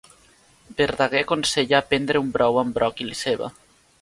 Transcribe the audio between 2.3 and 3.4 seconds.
brou amb bròquil i